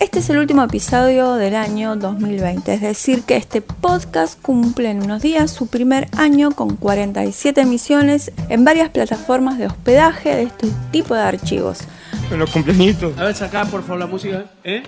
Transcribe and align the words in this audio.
Este 0.00 0.20
es 0.20 0.30
el 0.30 0.38
último 0.38 0.62
episodio 0.62 1.34
del 1.34 1.56
año 1.56 1.96
2020, 1.96 2.72
es 2.72 2.80
decir, 2.80 3.24
que 3.24 3.34
este 3.34 3.60
podcast 3.60 4.40
cumple 4.40 4.90
en 4.90 5.02
unos 5.02 5.20
días 5.22 5.50
su 5.50 5.66
primer 5.66 6.06
año 6.16 6.52
con 6.52 6.76
47 6.76 7.62
emisiones 7.62 8.30
en 8.48 8.64
varias 8.64 8.90
plataformas 8.90 9.58
de 9.58 9.66
hospedaje 9.66 10.36
de 10.36 10.42
este 10.44 10.68
tipo 10.92 11.16
de 11.16 11.22
archivos. 11.22 11.80
En 12.30 12.38
los 12.38 12.48
cumpleañitos. 12.48 13.18
A 13.18 13.24
ver, 13.24 13.34
saca 13.34 13.64
por 13.64 13.82
favor 13.82 13.98
la 13.98 14.06
música, 14.06 14.44
¿eh? 14.62 14.84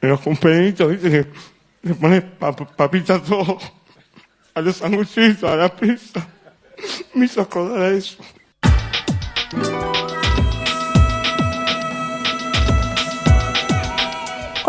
En 0.00 0.08
los 0.08 0.20
cumpleañitos, 0.20 0.90
viste 0.90 1.10
que 1.10 1.26
le 1.82 1.94
pones 1.94 2.22
pap 2.22 2.60
papitas 2.76 3.20
todo. 3.24 3.58
A 4.54 4.60
los 4.60 4.76
sanguchitos, 4.76 5.50
a 5.50 5.56
la 5.56 5.74
pizza. 5.74 6.24
Me 7.14 7.24
hizo 7.24 7.40
acordar 7.40 7.82
a 7.82 7.88
eso. 7.88 8.16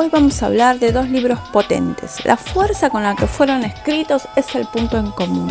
Hoy 0.03 0.09
vamos 0.12 0.43
a 0.43 0.48
hablar 0.48 0.80
de 0.80 0.91
dos 0.91 1.07
libros 1.07 1.39
potentes. 1.53 2.25
La 2.25 2.35
fuerza 2.35 2.89
con 2.89 3.03
la 3.03 3.16
que 3.16 3.25
fueron 3.25 3.63
escritos 3.63 4.27
es 4.35 4.53
el 4.53 4.67
punto 4.67 4.98
en 4.98 5.12
común. 5.12 5.49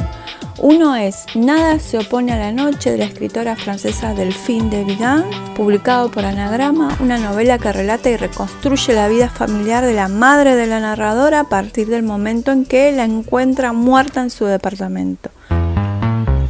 Uno 0.58 0.94
es 0.94 1.24
Nada 1.34 1.78
se 1.78 1.96
opone 1.96 2.32
a 2.32 2.36
la 2.36 2.52
noche 2.52 2.90
de 2.90 2.98
la 2.98 3.06
escritora 3.06 3.56
francesa 3.56 4.12
Delphine 4.12 4.68
de 4.68 4.84
Vigan, 4.84 5.24
publicado 5.56 6.10
por 6.10 6.26
Anagrama, 6.26 6.98
una 7.00 7.16
novela 7.16 7.56
que 7.56 7.72
relata 7.72 8.10
y 8.10 8.18
reconstruye 8.18 8.92
la 8.92 9.08
vida 9.08 9.30
familiar 9.30 9.86
de 9.86 9.94
la 9.94 10.08
madre 10.08 10.54
de 10.54 10.66
la 10.66 10.80
narradora 10.80 11.40
a 11.40 11.44
partir 11.44 11.86
del 11.86 12.02
momento 12.02 12.52
en 12.52 12.66
que 12.66 12.92
la 12.92 13.04
encuentra 13.04 13.72
muerta 13.72 14.20
en 14.20 14.28
su 14.28 14.44
departamento. 14.44 15.30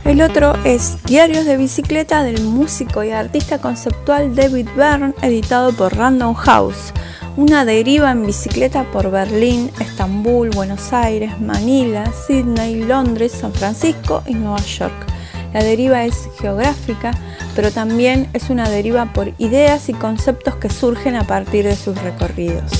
El 0.04 0.20
otro 0.22 0.54
es 0.64 1.00
Diarios 1.04 1.44
de 1.44 1.56
bicicleta 1.56 2.24
del 2.24 2.42
músico 2.42 3.04
y 3.04 3.12
artista 3.12 3.58
conceptual 3.58 4.34
David 4.34 4.66
Byrne, 4.74 5.14
editado 5.22 5.72
por 5.72 5.96
Random 5.96 6.34
House 6.34 6.92
una 7.36 7.64
deriva 7.64 8.10
en 8.10 8.26
bicicleta 8.26 8.84
por 8.92 9.10
Berlín, 9.10 9.70
Estambul, 9.80 10.50
Buenos 10.50 10.92
Aires, 10.92 11.40
Manila, 11.40 12.04
Sydney, 12.26 12.84
Londres, 12.84 13.32
San 13.32 13.54
Francisco 13.54 14.22
y 14.26 14.34
Nueva 14.34 14.60
York. 14.60 15.06
La 15.54 15.62
deriva 15.62 16.04
es 16.04 16.28
geográfica, 16.38 17.12
pero 17.54 17.70
también 17.70 18.28
es 18.34 18.50
una 18.50 18.68
deriva 18.68 19.12
por 19.14 19.32
ideas 19.38 19.88
y 19.88 19.94
conceptos 19.94 20.56
que 20.56 20.68
surgen 20.68 21.14
a 21.14 21.26
partir 21.26 21.64
de 21.64 21.76
sus 21.76 21.96
recorridos. 22.02 22.70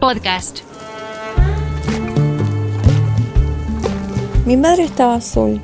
Podcast. 0.00 0.60
Mi 4.46 4.56
madre 4.56 4.84
estaba 4.84 5.16
azul, 5.16 5.60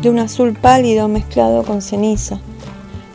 de 0.00 0.10
un 0.10 0.18
azul 0.18 0.54
pálido 0.54 1.06
mezclado 1.06 1.62
con 1.62 1.82
ceniza 1.82 2.40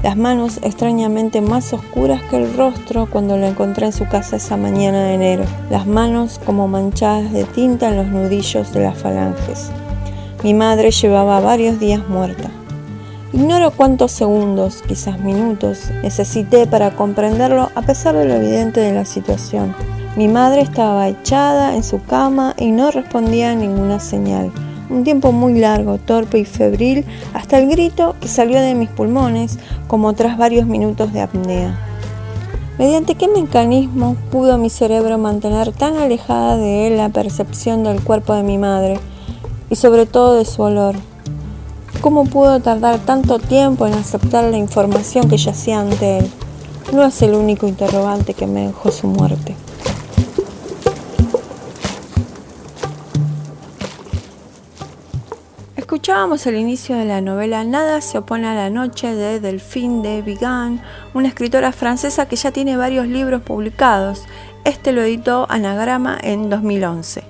las 0.04 0.18
manos 0.18 0.60
extrañamente 0.64 1.42
más 1.42 1.74
oscuras 1.74 2.22
que 2.24 2.38
el 2.38 2.54
rostro 2.56 3.08
cuando 3.10 3.38
lo 3.38 3.46
encontré 3.46 3.86
en 3.86 3.94
su 3.94 4.08
casa 4.08 4.38
esa 4.38 4.58
mañana 4.58 5.04
de 5.04 5.14
enero, 5.14 5.44
las 5.70 5.86
manos 5.86 6.40
como 6.44 6.68
manchadas 6.68 7.32
de 7.32 7.44
tinta 7.44 7.90
en 7.90 7.98
los 7.98 8.08
nudillos 8.08 8.74
de 8.74 8.82
las 8.82 8.98
falanges. 8.98 9.70
Mi 10.44 10.56
madre 10.56 10.90
llevaba 10.90 11.40
varios 11.40 11.80
días 11.80 12.08
muerta. 12.08 12.50
Ignoro 13.32 13.72
cuántos 13.72 14.12
segundos, 14.12 14.84
quizás 14.88 15.20
minutos, 15.20 15.92
necesité 16.02 16.66
para 16.66 16.92
comprenderlo 16.92 17.70
a 17.76 17.82
pesar 17.84 18.16
de 18.16 18.26
lo 18.26 18.34
evidente 18.34 18.80
de 18.80 18.94
la 18.94 19.06
situación. 19.06 19.74
Mi 20.18 20.28
madre 20.28 20.62
estaba 20.62 21.08
echada 21.08 21.76
en 21.76 21.84
su 21.84 22.04
cama 22.04 22.56
y 22.58 22.72
no 22.72 22.92
respondía 22.92 23.52
a 23.52 23.56
ninguna 23.56 24.00
señal 24.00 24.52
un 24.92 25.04
tiempo 25.04 25.32
muy 25.32 25.58
largo, 25.60 25.98
torpe 25.98 26.38
y 26.40 26.46
febril, 26.46 27.06
hasta 27.34 27.58
el 27.58 27.70
grito 27.70 28.16
que 28.20 28.28
salió 28.28 28.60
de 28.60 28.76
mis 28.76 28.90
pulmones 28.90 29.58
como 29.88 30.14
tras 30.14 30.38
varios 30.38 30.68
minutos 30.68 31.14
de 31.14 31.22
apnea. 31.22 31.80
¿Mediante 32.78 33.16
qué 33.16 33.28
mecanismo 33.28 34.16
pudo 34.32 34.58
mi 34.58 34.70
cerebro 34.70 35.18
mantener 35.18 35.72
tan 35.72 35.98
alejada 35.98 36.58
de 36.58 36.88
él 36.88 36.98
la 36.98 37.10
percepción 37.10 37.84
del 37.84 38.04
cuerpo 38.04 38.34
de 38.34 38.44
mi 38.44 38.58
madre 38.58 39.00
y 39.70 39.76
sobre 39.76 40.06
todo 40.06 40.36
de 40.36 40.46
su 40.46 40.62
olor? 40.62 40.96
¿Cómo 42.02 42.26
pudo 42.26 42.60
tardar 42.60 43.00
tanto 43.00 43.38
tiempo 43.38 43.86
en 43.86 43.94
aceptar 43.94 44.46
la 44.46 44.58
información 44.58 45.30
que 45.30 45.38
yacía 45.38 45.80
ante 45.80 46.20
él? 46.20 46.32
No 46.92 47.06
es 47.06 47.22
el 47.22 47.36
único 47.36 47.68
interrogante 47.68 48.34
que 48.34 48.48
me 48.48 48.68
dejó 48.68 48.92
su 48.92 49.08
muerte. 49.08 49.56
Escuchábamos 56.12 56.46
el 56.46 56.58
inicio 56.58 56.98
de 56.98 57.06
la 57.06 57.22
novela 57.22 57.64
Nada 57.64 58.02
se 58.02 58.18
opone 58.18 58.46
a 58.46 58.54
la 58.54 58.70
noche 58.70 59.16
de 59.16 59.40
Delphine 59.40 60.02
de 60.06 60.22
Vigan, 60.22 60.82
una 61.14 61.30
escritora 61.30 61.72
francesa 61.72 62.28
que 62.28 62.36
ya 62.36 62.52
tiene 62.52 62.76
varios 62.76 63.08
libros 63.08 63.42
publicados. 63.44 64.26
Este 64.66 64.92
lo 64.92 65.04
editó 65.04 65.48
Anagrama 65.50 66.18
en 66.22 66.50
2011. 66.50 67.24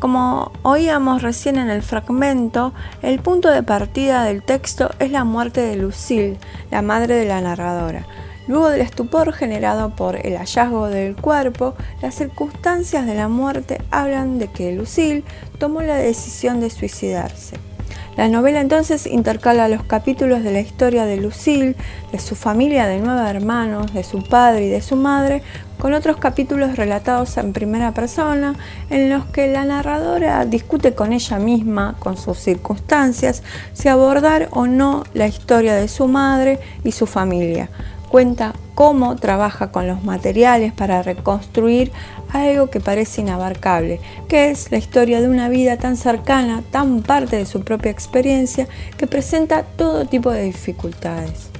Como 0.00 0.52
oíamos 0.60 1.22
recién 1.22 1.56
en 1.56 1.70
el 1.70 1.80
fragmento, 1.80 2.74
el 3.00 3.20
punto 3.20 3.48
de 3.48 3.62
partida 3.62 4.24
del 4.24 4.42
texto 4.42 4.90
es 4.98 5.10
la 5.10 5.24
muerte 5.24 5.62
de 5.62 5.76
Lucille, 5.76 6.36
la 6.70 6.82
madre 6.82 7.14
de 7.14 7.24
la 7.24 7.40
narradora. 7.40 8.04
Luego 8.46 8.68
del 8.68 8.82
estupor 8.82 9.32
generado 9.32 9.96
por 9.96 10.26
el 10.26 10.36
hallazgo 10.36 10.88
del 10.88 11.16
cuerpo, 11.16 11.74
las 12.02 12.16
circunstancias 12.16 13.06
de 13.06 13.14
la 13.14 13.28
muerte 13.28 13.80
hablan 13.90 14.38
de 14.38 14.48
que 14.48 14.72
Lucille 14.72 15.24
tomó 15.58 15.80
la 15.80 15.96
decisión 15.96 16.60
de 16.60 16.68
suicidarse. 16.68 17.69
La 18.16 18.28
novela 18.28 18.60
entonces 18.60 19.06
intercala 19.06 19.68
los 19.68 19.84
capítulos 19.84 20.42
de 20.42 20.52
la 20.52 20.60
historia 20.60 21.06
de 21.06 21.16
Lucille, 21.16 21.76
de 22.12 22.18
su 22.18 22.34
familia 22.34 22.86
de 22.86 22.98
nueve 22.98 23.28
hermanos, 23.30 23.94
de 23.94 24.02
su 24.02 24.22
padre 24.22 24.66
y 24.66 24.68
de 24.68 24.82
su 24.82 24.96
madre, 24.96 25.42
con 25.78 25.94
otros 25.94 26.18
capítulos 26.18 26.76
relatados 26.76 27.36
en 27.38 27.52
primera 27.52 27.92
persona, 27.92 28.54
en 28.90 29.10
los 29.10 29.24
que 29.26 29.46
la 29.46 29.64
narradora 29.64 30.44
discute 30.44 30.94
con 30.94 31.12
ella 31.12 31.38
misma, 31.38 31.96
con 31.98 32.16
sus 32.16 32.38
circunstancias, 32.38 33.42
si 33.72 33.88
abordar 33.88 34.48
o 34.50 34.66
no 34.66 35.04
la 35.14 35.26
historia 35.26 35.74
de 35.74 35.88
su 35.88 36.06
madre 36.06 36.58
y 36.84 36.92
su 36.92 37.06
familia. 37.06 37.70
Cuenta 38.10 38.52
cómo 38.80 39.14
trabaja 39.16 39.70
con 39.70 39.86
los 39.86 40.04
materiales 40.04 40.72
para 40.72 41.02
reconstruir 41.02 41.92
algo 42.32 42.70
que 42.70 42.80
parece 42.80 43.20
inabarcable, 43.20 44.00
que 44.26 44.50
es 44.50 44.72
la 44.72 44.78
historia 44.78 45.20
de 45.20 45.28
una 45.28 45.50
vida 45.50 45.76
tan 45.76 45.98
cercana, 45.98 46.62
tan 46.70 47.02
parte 47.02 47.36
de 47.36 47.44
su 47.44 47.60
propia 47.60 47.90
experiencia, 47.90 48.68
que 48.96 49.06
presenta 49.06 49.64
todo 49.64 50.06
tipo 50.06 50.30
de 50.30 50.44
dificultades. 50.44 51.50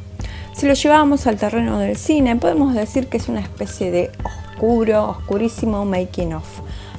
Si 0.55 0.67
lo 0.67 0.73
llevamos 0.73 1.27
al 1.27 1.37
terreno 1.37 1.79
del 1.79 1.99
cine, 1.99 2.37
podemos 2.37 2.73
decir 2.73 3.09
que 3.09 3.19
es 3.19 3.29
una 3.29 3.41
especie 3.41 3.91
de 3.91 4.11
oscuro, 4.25 5.11
oscurísimo 5.11 5.85
making 5.85 6.33
of. 6.33 6.49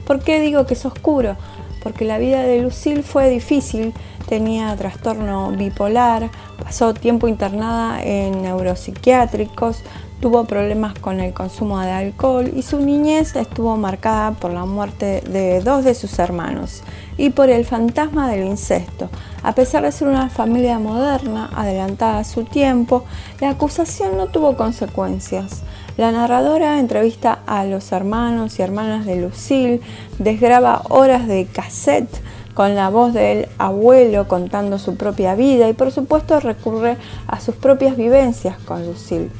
¿Por 0.05 0.19
qué 0.19 0.39
digo 0.39 0.67
que 0.67 0.75
es 0.75 0.85
oscuro? 0.85 1.35
Porque 1.81 2.05
la 2.05 2.19
vida 2.19 2.43
de 2.43 2.61
Lucille 2.61 3.01
fue 3.01 3.27
difícil, 3.27 3.91
tenía 4.29 4.75
trastorno 4.75 5.51
bipolar, 5.51 6.29
pasó 6.63 6.93
tiempo 6.93 7.27
internada 7.27 8.03
en 8.03 8.43
neuropsiquiátricos, 8.43 9.81
tuvo 10.21 10.45
problemas 10.45 10.93
con 10.99 11.19
el 11.19 11.33
consumo 11.33 11.79
de 11.81 11.89
alcohol 11.89 12.51
y 12.55 12.61
su 12.61 12.79
niñez 12.79 13.35
estuvo 13.35 13.75
marcada 13.75 14.31
por 14.31 14.53
la 14.53 14.65
muerte 14.65 15.21
de 15.21 15.61
dos 15.61 15.83
de 15.83 15.95
sus 15.95 16.19
hermanos 16.19 16.83
y 17.17 17.31
por 17.31 17.49
el 17.49 17.65
fantasma 17.65 18.29
del 18.29 18.45
incesto. 18.45 19.09
A 19.41 19.55
pesar 19.55 19.81
de 19.83 19.91
ser 19.91 20.07
una 20.07 20.29
familia 20.29 20.77
moderna, 20.77 21.49
adelantada 21.55 22.19
a 22.19 22.23
su 22.23 22.43
tiempo, 22.43 23.03
la 23.39 23.49
acusación 23.49 24.15
no 24.15 24.27
tuvo 24.27 24.55
consecuencias. 24.55 25.63
La 25.97 26.11
narradora 26.11 26.79
entrevista 26.79 27.39
a 27.47 27.65
los 27.65 27.91
hermanos 27.91 28.59
y 28.59 28.61
hermanas 28.61 29.07
de 29.07 29.15
Lucille, 29.15 29.81
desgraba 30.19 30.83
horas 30.89 31.27
de 31.27 31.47
cassette 31.47 32.21
con 32.53 32.75
la 32.75 32.89
voz 32.89 33.13
del 33.13 33.47
abuelo 33.57 34.27
contando 34.27 34.77
su 34.77 34.97
propia 34.97 35.33
vida 35.33 35.67
y 35.67 35.73
por 35.73 35.91
supuesto 35.91 36.39
recurre 36.39 36.97
a 37.25 37.39
sus 37.39 37.55
propias 37.55 37.97
vivencias 37.97 38.57
con 38.59 38.85
Lucille. 38.85 39.31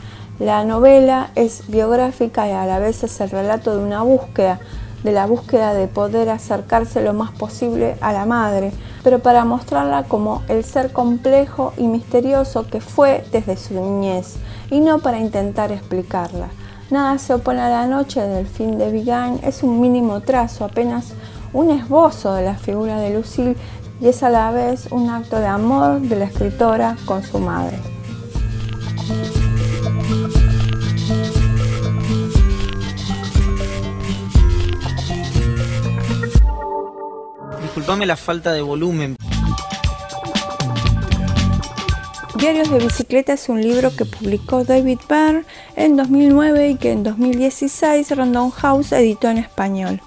La 0.42 0.64
novela 0.64 1.30
es 1.36 1.68
biográfica 1.68 2.48
y 2.48 2.52
a 2.52 2.66
la 2.66 2.80
vez 2.80 3.04
es 3.04 3.22
el 3.22 3.30
relato 3.30 3.78
de 3.78 3.84
una 3.84 4.02
búsqueda, 4.02 4.60
de 5.04 5.12
la 5.12 5.28
búsqueda 5.28 5.76
de 5.76 5.88
poder 5.88 6.32
acercarse 6.32 7.04
lo 7.04 7.14
más 7.14 7.30
posible 7.30 7.96
a 8.02 8.12
la 8.12 8.26
madre, 8.26 8.72
pero 9.04 9.20
para 9.20 9.46
mostrarla 9.46 10.06
como 10.06 10.42
el 10.48 10.64
ser 10.64 10.94
complejo 10.94 11.74
y 11.78 11.86
misterioso 11.86 12.66
que 12.66 12.82
fue 12.82 13.24
desde 13.32 13.56
su 13.56 13.76
niñez, 13.76 14.38
y 14.72 14.80
no 14.80 14.98
para 14.98 15.20
intentar 15.20 15.72
explicarla. 15.72 16.48
Nada 16.90 17.20
se 17.20 17.36
opone 17.36 17.62
a 17.62 17.70
la 17.70 17.86
noche 17.86 18.22
del 18.22 18.48
fin 18.48 18.80
de 18.80 18.90
Vigan 18.90 19.40
es 19.44 19.62
un 19.62 19.80
mínimo 19.80 20.22
trazo, 20.22 20.66
apenas 20.66 21.14
un 21.54 21.70
esbozo 21.70 22.34
de 22.34 22.46
la 22.46 22.56
figura 22.56 23.00
de 23.00 23.14
Lucille 23.14 23.58
y 24.00 24.08
es 24.08 24.24
a 24.24 24.32
la 24.32 24.50
vez 24.50 24.88
un 24.92 25.08
acto 25.12 25.38
de 25.38 25.46
amor 25.46 26.02
de 26.02 26.16
la 26.16 26.26
escritora 26.26 26.98
con 27.06 27.22
su 27.22 27.38
madre. 27.38 27.91
Disculpame 37.92 38.06
la 38.06 38.16
falta 38.16 38.54
de 38.54 38.62
volumen. 38.62 39.18
Diarios 42.36 42.72
de 42.72 42.80
Bicicleta 42.80 43.34
es 43.34 43.50
un 43.50 43.62
libro 43.62 43.94
que 43.94 44.06
publicó 44.06 44.64
David 44.64 45.00
Byrne 45.10 45.44
en 45.76 45.98
2009 45.98 46.70
y 46.70 46.76
que 46.78 46.94
en 46.94 47.04
2016 47.04 48.12
Random 48.12 48.50
House 48.52 48.94
editó 48.94 49.30
en 49.30 49.40
español. 49.40 50.02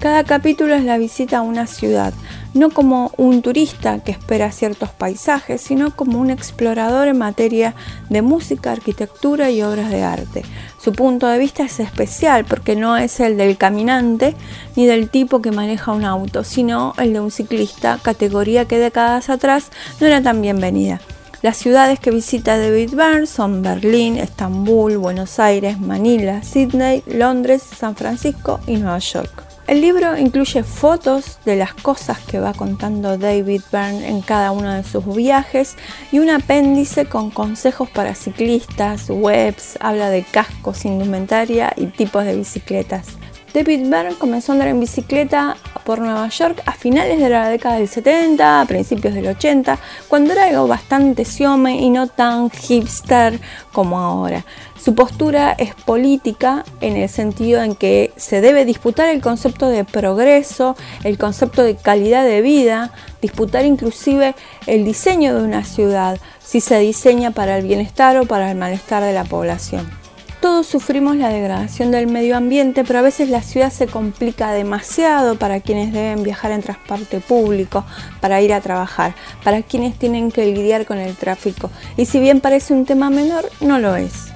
Cada 0.00 0.24
capítulo 0.24 0.74
es 0.74 0.84
la 0.84 0.96
visita 0.96 1.36
a 1.36 1.42
una 1.42 1.66
ciudad, 1.66 2.14
no 2.54 2.70
como 2.70 3.12
un 3.18 3.42
turista 3.42 3.98
que 3.98 4.12
espera 4.12 4.50
ciertos 4.50 4.88
paisajes, 4.88 5.60
sino 5.60 5.94
como 5.94 6.18
un 6.18 6.30
explorador 6.30 7.06
en 7.08 7.18
materia 7.18 7.74
de 8.08 8.22
música, 8.22 8.72
arquitectura 8.72 9.50
y 9.50 9.60
obras 9.60 9.90
de 9.90 10.02
arte. 10.02 10.42
Su 10.82 10.94
punto 10.94 11.26
de 11.26 11.38
vista 11.38 11.64
es 11.64 11.80
especial 11.80 12.46
porque 12.46 12.76
no 12.76 12.96
es 12.96 13.20
el 13.20 13.36
del 13.36 13.58
caminante 13.58 14.34
ni 14.74 14.86
del 14.86 15.10
tipo 15.10 15.42
que 15.42 15.52
maneja 15.52 15.92
un 15.92 16.06
auto, 16.06 16.44
sino 16.44 16.94
el 16.96 17.12
de 17.12 17.20
un 17.20 17.30
ciclista, 17.30 17.98
categoría 18.02 18.64
que 18.64 18.78
décadas 18.78 19.28
atrás 19.28 19.68
no 20.00 20.06
era 20.06 20.22
tan 20.22 20.40
bienvenida. 20.40 20.98
Las 21.42 21.58
ciudades 21.58 22.00
que 22.00 22.10
visita 22.10 22.56
David 22.56 22.94
Byrne 22.94 23.26
son 23.26 23.60
Berlín, 23.60 24.16
Estambul, 24.16 24.96
Buenos 24.96 25.38
Aires, 25.38 25.78
Manila, 25.78 26.42
Sydney, 26.42 27.02
Londres, 27.06 27.62
San 27.62 27.94
Francisco 27.96 28.60
y 28.66 28.76
Nueva 28.76 28.98
York. 28.98 29.49
El 29.70 29.82
libro 29.82 30.18
incluye 30.18 30.64
fotos 30.64 31.38
de 31.44 31.54
las 31.54 31.74
cosas 31.74 32.18
que 32.18 32.40
va 32.40 32.52
contando 32.54 33.16
David 33.16 33.62
Byrne 33.70 34.08
en 34.08 34.20
cada 34.20 34.50
uno 34.50 34.72
de 34.72 34.82
sus 34.82 35.14
viajes 35.14 35.76
y 36.10 36.18
un 36.18 36.28
apéndice 36.28 37.06
con 37.06 37.30
consejos 37.30 37.88
para 37.88 38.16
ciclistas, 38.16 39.08
webs, 39.08 39.78
habla 39.80 40.10
de 40.10 40.24
cascos, 40.24 40.84
indumentaria 40.84 41.72
y 41.76 41.86
tipos 41.86 42.24
de 42.24 42.34
bicicletas. 42.34 43.19
David 43.52 43.88
Byrne 43.88 44.14
comenzó 44.16 44.52
a 44.52 44.54
andar 44.54 44.68
en 44.68 44.78
bicicleta 44.78 45.56
por 45.84 45.98
Nueva 45.98 46.28
York 46.28 46.62
a 46.66 46.72
finales 46.72 47.18
de 47.18 47.28
la 47.28 47.48
década 47.48 47.76
del 47.76 47.88
70, 47.88 48.60
a 48.60 48.64
principios 48.64 49.12
del 49.12 49.26
80, 49.26 49.76
cuando 50.06 50.32
era 50.32 50.44
algo 50.44 50.68
bastante 50.68 51.24
siome 51.24 51.80
y 51.80 51.90
no 51.90 52.06
tan 52.06 52.48
hipster 52.50 53.40
como 53.72 53.98
ahora. 53.98 54.44
Su 54.80 54.94
postura 54.94 55.52
es 55.58 55.74
política 55.74 56.64
en 56.80 56.96
el 56.96 57.08
sentido 57.08 57.60
en 57.62 57.74
que 57.74 58.12
se 58.16 58.40
debe 58.40 58.64
disputar 58.64 59.08
el 59.08 59.20
concepto 59.20 59.68
de 59.68 59.84
progreso, 59.84 60.76
el 61.02 61.18
concepto 61.18 61.64
de 61.64 61.74
calidad 61.74 62.24
de 62.24 62.42
vida, 62.42 62.92
disputar 63.20 63.64
inclusive 63.64 64.36
el 64.66 64.84
diseño 64.84 65.34
de 65.34 65.42
una 65.42 65.64
ciudad, 65.64 66.18
si 66.38 66.60
se 66.60 66.78
diseña 66.78 67.32
para 67.32 67.58
el 67.58 67.66
bienestar 67.66 68.16
o 68.16 68.26
para 68.26 68.50
el 68.52 68.56
malestar 68.56 69.02
de 69.02 69.12
la 69.12 69.24
población. 69.24 69.90
Todos 70.40 70.66
sufrimos 70.66 71.16
la 71.16 71.28
degradación 71.28 71.90
del 71.90 72.06
medio 72.06 72.34
ambiente, 72.34 72.82
pero 72.82 73.00
a 73.00 73.02
veces 73.02 73.28
la 73.28 73.42
ciudad 73.42 73.70
se 73.70 73.86
complica 73.86 74.52
demasiado 74.52 75.36
para 75.36 75.60
quienes 75.60 75.92
deben 75.92 76.22
viajar 76.22 76.50
en 76.52 76.62
transporte 76.62 77.20
público, 77.20 77.84
para 78.22 78.40
ir 78.40 78.54
a 78.54 78.62
trabajar, 78.62 79.14
para 79.44 79.62
quienes 79.62 79.98
tienen 79.98 80.32
que 80.32 80.46
lidiar 80.46 80.86
con 80.86 80.96
el 80.96 81.14
tráfico. 81.14 81.70
Y 81.98 82.06
si 82.06 82.20
bien 82.20 82.40
parece 82.40 82.72
un 82.72 82.86
tema 82.86 83.10
menor, 83.10 83.50
no 83.60 83.78
lo 83.78 83.96
es. 83.96 84.28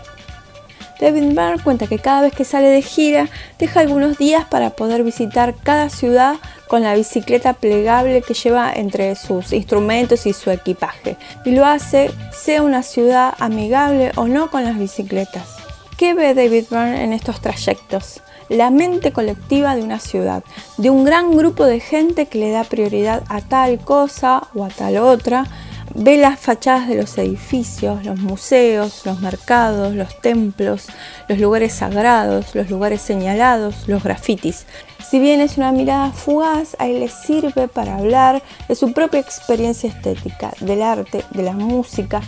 David 1.00 1.34
Byrne 1.34 1.62
cuenta 1.64 1.86
que 1.86 1.98
cada 1.98 2.20
vez 2.20 2.34
que 2.34 2.44
sale 2.44 2.68
de 2.68 2.82
gira 2.82 3.30
deja 3.58 3.80
algunos 3.80 4.18
días 4.18 4.44
para 4.44 4.70
poder 4.70 5.04
visitar 5.04 5.54
cada 5.54 5.88
ciudad 5.88 6.36
con 6.68 6.82
la 6.82 6.94
bicicleta 6.94 7.54
plegable 7.54 8.20
que 8.20 8.34
lleva 8.34 8.70
entre 8.74 9.14
sus 9.16 9.54
instrumentos 9.54 10.26
y 10.26 10.34
su 10.34 10.50
equipaje. 10.50 11.16
Y 11.46 11.52
lo 11.52 11.64
hace 11.64 12.10
sea 12.30 12.62
una 12.62 12.82
ciudad 12.82 13.34
amigable 13.38 14.12
o 14.16 14.28
no 14.28 14.50
con 14.50 14.64
las 14.64 14.78
bicicletas. 14.78 15.63
¿Qué 15.96 16.12
ve 16.12 16.34
David 16.34 16.64
Byrne 16.70 17.04
en 17.04 17.12
estos 17.12 17.40
trayectos? 17.40 18.20
La 18.48 18.70
mente 18.70 19.12
colectiva 19.12 19.76
de 19.76 19.82
una 19.84 20.00
ciudad, 20.00 20.42
de 20.76 20.90
un 20.90 21.04
gran 21.04 21.36
grupo 21.36 21.64
de 21.66 21.78
gente 21.78 22.26
que 22.26 22.38
le 22.38 22.50
da 22.50 22.64
prioridad 22.64 23.22
a 23.28 23.40
tal 23.40 23.78
cosa 23.78 24.42
o 24.56 24.64
a 24.64 24.68
tal 24.70 24.96
otra, 24.96 25.46
ve 25.94 26.16
las 26.16 26.40
fachadas 26.40 26.88
de 26.88 26.96
los 26.96 27.16
edificios, 27.16 28.04
los 28.04 28.18
museos, 28.18 29.02
los 29.04 29.20
mercados, 29.20 29.94
los 29.94 30.20
templos, 30.20 30.86
los 31.28 31.38
lugares 31.38 31.72
sagrados, 31.74 32.56
los 32.56 32.68
lugares 32.70 33.00
señalados, 33.00 33.86
los 33.86 34.02
grafitis. 34.02 34.66
Si 35.08 35.20
bien 35.20 35.40
es 35.40 35.58
una 35.58 35.70
mirada 35.70 36.10
fugaz, 36.10 36.74
a 36.80 36.88
él 36.88 37.00
le 37.00 37.08
sirve 37.08 37.68
para 37.68 37.98
hablar 37.98 38.42
de 38.66 38.74
su 38.74 38.92
propia 38.92 39.20
experiencia 39.20 39.88
estética, 39.88 40.52
del 40.58 40.82
arte, 40.82 41.24
de 41.30 41.42
la 41.44 41.52
música, 41.52 42.20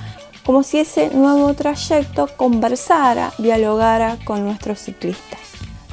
como 0.46 0.62
si 0.62 0.78
ese 0.78 1.10
nuevo 1.10 1.52
trayecto 1.54 2.28
conversara, 2.36 3.32
dialogara 3.36 4.16
con 4.24 4.44
nuestros 4.44 4.78
ciclistas. 4.78 5.40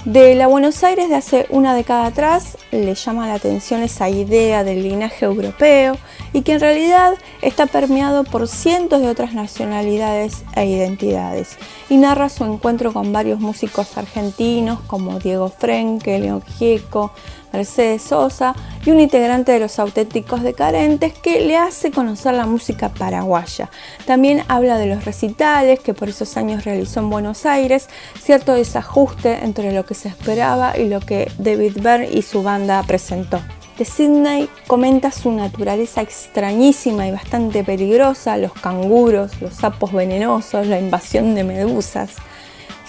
De 0.05 0.35
la 0.35 0.47
Buenos 0.47 0.83
Aires 0.83 1.07
de 1.07 1.15
hace 1.15 1.47
una 1.49 1.73
década 1.73 2.07
atrás 2.07 2.57
le 2.71 2.93
llama 2.93 3.25
la 3.25 3.35
atención 3.35 3.81
esa 3.81 4.09
idea 4.09 4.65
del 4.65 4.83
linaje 4.83 5.23
europeo 5.25 5.97
y 6.33 6.41
que 6.41 6.53
en 6.53 6.59
realidad 6.59 7.13
está 7.41 7.67
permeado 7.67 8.25
por 8.25 8.49
cientos 8.49 9.01
de 9.01 9.07
otras 9.07 9.33
nacionalidades 9.33 10.43
e 10.57 10.65
identidades 10.65 11.57
y 11.89 11.95
narra 11.95 12.27
su 12.27 12.43
encuentro 12.43 12.91
con 12.91 13.13
varios 13.13 13.39
músicos 13.39 13.97
argentinos 13.97 14.81
como 14.87 15.19
Diego 15.19 15.47
Frenke, 15.47 16.19
León 16.19 16.43
Gieco, 16.57 17.13
Mercedes 17.53 18.01
Sosa 18.01 18.55
y 18.83 18.91
un 18.91 18.99
integrante 18.99 19.51
de 19.51 19.59
los 19.59 19.79
auténticos 19.79 20.41
decadentes 20.41 21.13
que 21.13 21.45
le 21.45 21.55
hace 21.55 21.91
conocer 21.91 22.33
la 22.33 22.45
música 22.45 22.89
paraguaya. 22.89 23.69
También 24.05 24.43
habla 24.47 24.77
de 24.77 24.87
los 24.87 25.05
recitales 25.05 25.79
que 25.79 25.93
por 25.93 26.09
esos 26.09 26.35
años 26.35 26.65
realizó 26.65 26.99
en 26.99 27.09
Buenos 27.09 27.45
Aires, 27.45 27.87
cierto 28.19 28.53
desajuste 28.53 29.43
entre 29.43 29.71
lo 29.71 29.85
que 29.85 29.93
se 29.93 30.09
esperaba 30.09 30.77
y 30.77 30.89
lo 30.89 30.99
que 30.99 31.31
David 31.37 31.77
Byrne 31.81 32.09
y 32.11 32.23
su 32.23 32.43
banda 32.43 32.83
presentó. 32.83 33.39
De 33.77 33.85
Sydney 33.85 34.49
comenta 34.67 35.11
su 35.11 35.31
naturaleza 35.31 36.01
extrañísima 36.01 37.07
y 37.07 37.11
bastante 37.11 37.63
peligrosa, 37.63 38.37
los 38.37 38.53
canguros, 38.53 39.41
los 39.41 39.55
sapos 39.55 39.91
venenosos, 39.91 40.67
la 40.67 40.79
invasión 40.79 41.33
de 41.33 41.43
medusas. 41.43 42.11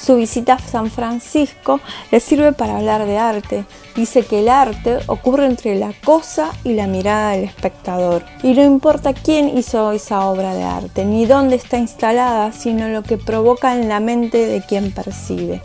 Su 0.04 0.16
visita 0.16 0.54
a 0.54 0.58
San 0.58 0.90
Francisco 0.90 1.80
le 2.10 2.20
sirve 2.20 2.52
para 2.52 2.76
hablar 2.76 3.06
de 3.06 3.16
arte. 3.16 3.64
Dice 3.96 4.22
que 4.22 4.40
el 4.40 4.50
arte 4.50 4.98
ocurre 5.06 5.46
entre 5.46 5.76
la 5.76 5.94
cosa 6.04 6.50
y 6.62 6.74
la 6.74 6.86
mirada 6.86 7.30
del 7.30 7.44
espectador. 7.44 8.22
Y 8.42 8.52
no 8.52 8.62
importa 8.62 9.14
quién 9.14 9.56
hizo 9.56 9.92
esa 9.92 10.26
obra 10.26 10.52
de 10.52 10.62
arte, 10.62 11.06
ni 11.06 11.24
dónde 11.24 11.56
está 11.56 11.78
instalada, 11.78 12.52
sino 12.52 12.88
lo 12.88 13.02
que 13.02 13.16
provoca 13.16 13.74
en 13.74 13.88
la 13.88 13.98
mente 13.98 14.46
de 14.46 14.60
quien 14.60 14.92
percibe. 14.92 15.62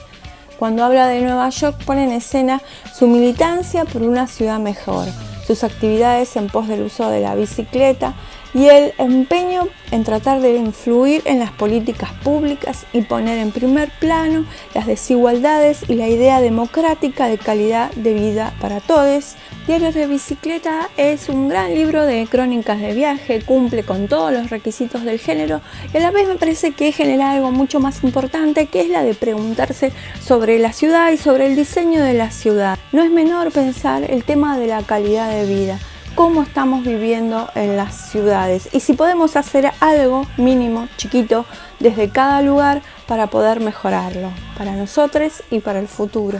Cuando 0.57 0.85
habla 0.85 1.07
de 1.07 1.19
Nueva 1.19 1.49
York 1.49 1.83
pone 1.83 2.05
en 2.05 2.13
escena 2.13 2.61
su 2.93 3.07
militancia 3.07 3.83
por 3.83 4.03
una 4.03 4.25
ciudad 4.27 4.59
mejor, 4.59 5.07
sus 5.45 5.65
actividades 5.65 6.37
en 6.37 6.47
pos 6.47 6.69
del 6.69 6.83
uso 6.83 7.09
de 7.09 7.19
la 7.19 7.35
bicicleta 7.35 8.13
y 8.53 8.67
el 8.67 8.93
empeño 8.97 9.67
en 9.91 10.03
tratar 10.03 10.41
de 10.41 10.55
influir 10.55 11.21
en 11.25 11.39
las 11.39 11.51
políticas 11.51 12.11
públicas 12.23 12.85
y 12.93 13.01
poner 13.01 13.39
en 13.39 13.51
primer 13.51 13.89
plano 13.99 14.45
las 14.73 14.87
desigualdades 14.87 15.81
y 15.87 15.95
la 15.95 16.07
idea 16.07 16.41
democrática 16.41 17.27
de 17.27 17.37
calidad 17.37 17.91
de 17.93 18.13
vida 18.13 18.53
para 18.59 18.79
todos. 18.79 19.35
Diarios 19.67 19.93
de 19.93 20.07
Bicicleta 20.07 20.89
es 20.97 21.29
un 21.29 21.47
gran 21.47 21.73
libro 21.75 22.05
de 22.05 22.27
crónicas 22.27 22.79
de 22.79 22.93
viaje, 22.93 23.41
cumple 23.41 23.83
con 23.83 24.07
todos 24.07 24.31
los 24.31 24.49
requisitos 24.49 25.03
del 25.03 25.19
género 25.19 25.61
y 25.93 25.97
a 25.97 26.01
la 26.01 26.11
vez 26.11 26.27
me 26.27 26.35
parece 26.35 26.71
que 26.71 26.91
genera 26.91 27.31
algo 27.31 27.51
mucho 27.51 27.79
más 27.79 28.03
importante 28.03 28.65
que 28.65 28.81
es 28.81 28.89
la 28.89 29.03
de 29.03 29.13
preguntarse 29.13 29.91
sobre 30.19 30.59
la 30.59 30.73
ciudad 30.73 31.11
y 31.11 31.17
sobre 31.17 31.47
el 31.47 31.55
diseño 31.55 32.01
de 32.01 32.13
la 32.13 32.31
ciudad. 32.31 32.77
No 32.91 33.03
es 33.03 33.11
menor 33.11 33.51
pensar 33.51 34.09
el 34.09 34.23
tema 34.23 34.57
de 34.57 34.67
la 34.67 34.81
calidad 34.81 35.29
de 35.29 35.45
vida 35.45 35.79
cómo 36.15 36.43
estamos 36.43 36.83
viviendo 36.83 37.49
en 37.55 37.77
las 37.77 37.95
ciudades 37.95 38.69
y 38.73 38.79
si 38.79 38.93
podemos 38.93 39.35
hacer 39.35 39.71
algo 39.79 40.25
mínimo, 40.37 40.87
chiquito, 40.97 41.45
desde 41.79 42.09
cada 42.09 42.41
lugar 42.41 42.81
para 43.07 43.27
poder 43.27 43.59
mejorarlo, 43.59 44.29
para 44.57 44.75
nosotros 44.75 45.43
y 45.49 45.59
para 45.59 45.79
el 45.79 45.87
futuro. 45.87 46.39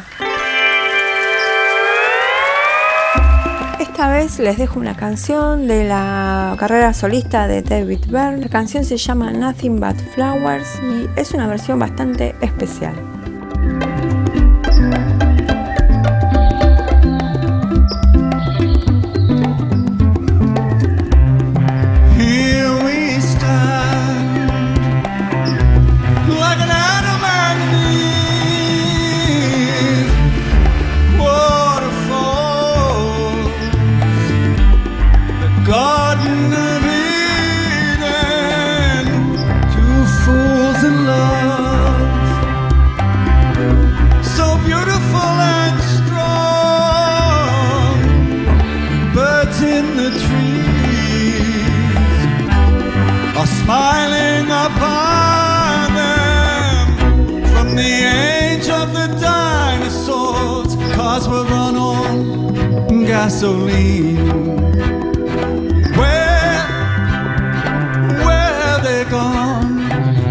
Esta 3.79 4.09
vez 4.09 4.39
les 4.39 4.57
dejo 4.57 4.79
una 4.79 4.95
canción 4.95 5.67
de 5.67 5.83
la 5.83 6.55
carrera 6.57 6.93
solista 6.93 7.47
de 7.47 7.61
David 7.61 8.05
Byrne. 8.07 8.37
La 8.37 8.49
canción 8.49 8.85
se 8.85 8.95
llama 8.95 9.31
Nothing 9.31 9.79
But 9.79 9.97
Flowers 10.13 10.67
y 10.81 11.19
es 11.19 11.33
una 11.33 11.47
versión 11.47 11.79
bastante 11.79 12.33
especial. 12.39 13.18
Gasoline. 63.09 64.17
Where, 65.97 66.61
where 68.23 68.79
they 68.83 69.03
gone 69.09 69.77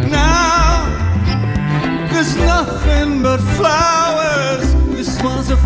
now? 0.09 0.87
There's 2.13 2.37
nothing 2.37 3.21
but 3.21 3.41
flowers. 3.59 4.73
This 4.97 5.21
was 5.25 5.51
a 5.51 5.57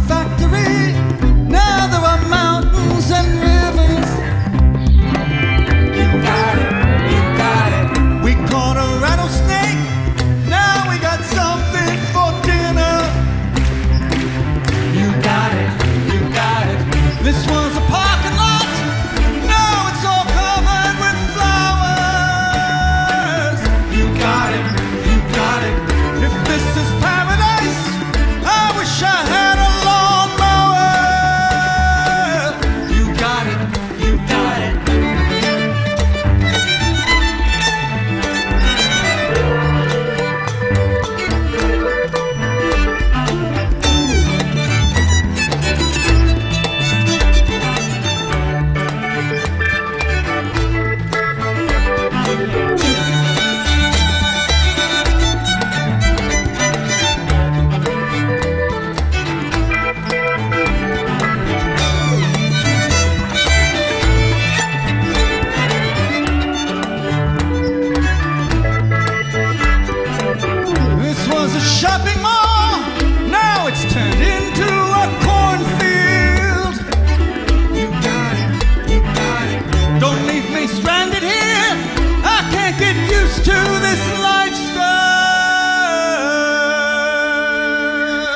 Don't 80.02 80.26
leave 80.26 80.50
me 80.50 80.66
stranded 80.66 81.23
here. 81.23 81.76
I 82.25 82.50
can't 82.50 82.76
get 82.76 82.97
used 83.09 83.44
to 83.44 83.54
this 83.87 84.02
lifestyle. 84.18 84.80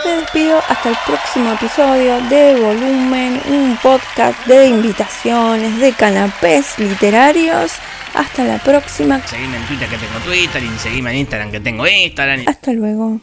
Me 0.05 0.13
despido 0.21 0.61
hasta 0.69 0.91
el 0.91 0.97
próximo 1.05 1.55
episodio 1.55 2.21
de 2.29 2.55
Volumen, 2.61 3.41
un 3.49 3.77
podcast 3.83 4.47
de 4.47 4.69
invitaciones, 4.69 5.81
de 5.81 5.93
canapés 5.93 6.79
literarios. 6.79 7.73
Hasta 8.15 8.45
la 8.45 8.59
próxima. 8.59 9.27
Seguime 9.27 9.57
en 9.57 9.65
Twitter 9.65 9.89
que 9.89 9.99
tengo 9.99 10.21
Twitter 10.21 10.63
y 10.63 10.79
seguime 10.79 11.11
en 11.11 11.17
Instagram 11.17 11.51
que 11.51 11.59
tengo 11.59 11.85
Instagram. 11.85 12.45
Hasta 12.47 12.73
luego. 12.75 13.21